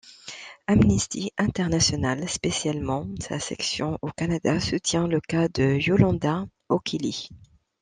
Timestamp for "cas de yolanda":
5.19-6.47